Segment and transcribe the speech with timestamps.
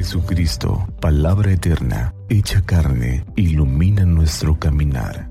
[0.00, 5.30] Jesucristo, palabra eterna, hecha carne, ilumina nuestro caminar.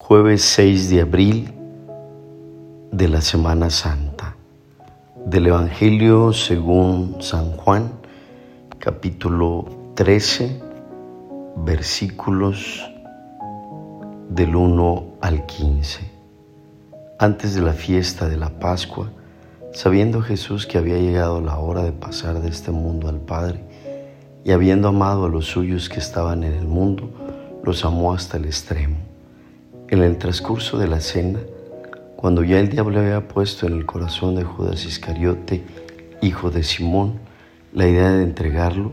[0.00, 1.54] Jueves 6 de abril
[2.92, 4.36] de la Semana Santa.
[5.24, 7.90] Del Evangelio según San Juan,
[8.78, 10.69] capítulo 13
[11.64, 12.90] versículos
[14.30, 16.00] del 1 al 15.
[17.18, 19.10] Antes de la fiesta de la Pascua,
[19.72, 23.62] sabiendo Jesús que había llegado la hora de pasar de este mundo al Padre,
[24.42, 27.10] y habiendo amado a los suyos que estaban en el mundo,
[27.62, 28.96] los amó hasta el extremo.
[29.88, 31.40] En el transcurso de la cena,
[32.16, 35.62] cuando ya el diablo había puesto en el corazón de Judas Iscariote,
[36.22, 37.18] hijo de Simón,
[37.74, 38.92] la idea de entregarlo,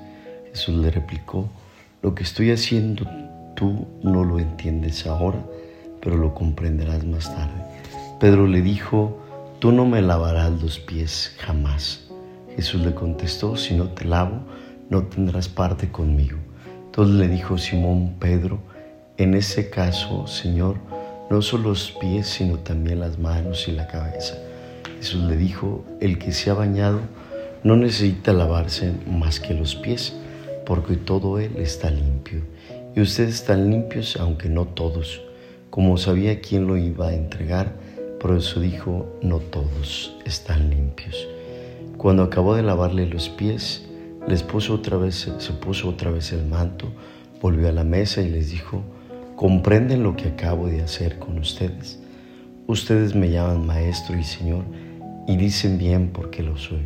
[0.51, 1.49] Jesús le replicó,
[2.01, 3.05] lo que estoy haciendo
[3.55, 5.39] tú no lo entiendes ahora,
[6.01, 7.63] pero lo comprenderás más tarde.
[8.19, 9.19] Pedro le dijo,
[9.59, 12.07] tú no me lavarás los pies jamás.
[12.55, 14.41] Jesús le contestó, si no te lavo,
[14.89, 16.37] no tendrás parte conmigo.
[16.85, 18.59] Entonces le dijo Simón Pedro,
[19.17, 20.77] en ese caso, Señor,
[21.29, 24.35] no solo los pies, sino también las manos y la cabeza.
[24.97, 26.99] Jesús le dijo, el que se ha bañado
[27.63, 30.15] no necesita lavarse más que los pies
[30.65, 32.41] porque todo Él está limpio.
[32.95, 35.21] Y ustedes están limpios, aunque no todos.
[35.69, 37.73] Como sabía quién lo iba a entregar,
[38.19, 41.27] por eso dijo, no todos están limpios.
[41.97, 43.87] Cuando acabó de lavarle los pies,
[44.27, 46.91] les puso otra vez, se puso otra vez el manto,
[47.41, 48.83] volvió a la mesa y les dijo,
[49.35, 51.99] comprenden lo que acabo de hacer con ustedes.
[52.67, 54.63] Ustedes me llaman maestro y señor
[55.27, 56.85] y dicen bien porque lo soy.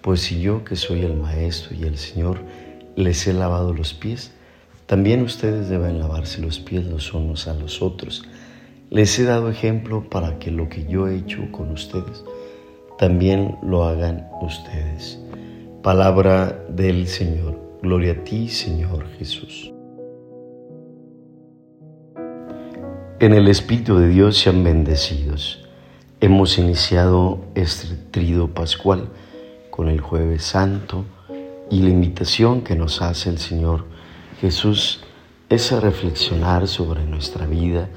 [0.00, 2.38] Pues si yo que soy el maestro y el señor,
[2.96, 4.32] les he lavado los pies,
[4.86, 8.24] también ustedes deben lavarse los pies los unos a los otros.
[8.90, 12.24] Les he dado ejemplo para que lo que yo he hecho con ustedes,
[12.98, 15.18] también lo hagan ustedes.
[15.82, 17.60] Palabra del Señor.
[17.82, 19.72] Gloria a ti, Señor Jesús.
[23.18, 25.66] En el Espíritu de Dios sean bendecidos.
[26.20, 29.08] Hemos iniciado este trido pascual
[29.70, 31.04] con el jueves santo
[31.70, 33.86] y la invitación que nos hace el Señor
[34.40, 35.00] Jesús
[35.48, 37.88] es a reflexionar sobre nuestra vida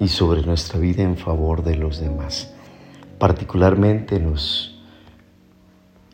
[0.00, 2.54] y sobre nuestra vida en favor de los demás.
[3.18, 4.78] Particularmente nos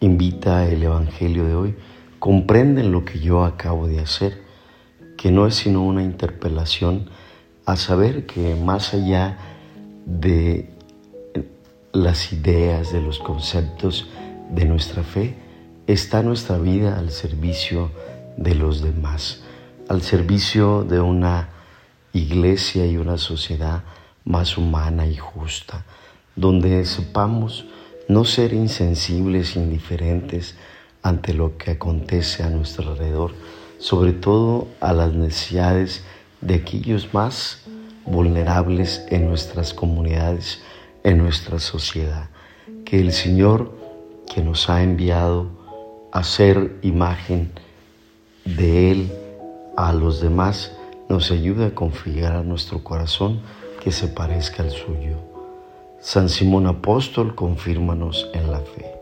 [0.01, 1.77] invita el Evangelio de hoy,
[2.19, 4.43] comprenden lo que yo acabo de hacer,
[5.17, 7.11] que no es sino una interpelación
[7.65, 9.39] a saber que más allá
[10.05, 10.71] de
[11.93, 14.09] las ideas, de los conceptos
[14.51, 15.37] de nuestra fe,
[15.87, 17.91] está nuestra vida al servicio
[18.37, 19.43] de los demás,
[19.89, 21.49] al servicio de una
[22.13, 23.83] iglesia y una sociedad
[24.25, 25.85] más humana y justa,
[26.37, 27.67] donde sepamos
[28.09, 30.57] no ser insensibles, indiferentes
[31.03, 33.35] ante lo que acontece a nuestro alrededor,
[33.79, 36.05] sobre todo a las necesidades
[36.41, 37.63] de aquellos más
[38.05, 40.61] vulnerables en nuestras comunidades,
[41.03, 42.31] en nuestra sociedad.
[42.85, 43.73] Que el Señor
[44.33, 45.62] que nos ha enviado
[46.13, 47.51] hacer imagen
[48.45, 49.13] de Él
[49.77, 50.73] a los demás
[51.09, 53.41] nos ayuda a configurar nuestro corazón
[53.83, 55.17] que se parezca al suyo.
[56.01, 58.93] San Simón Apóstol, confírmanos en la fe.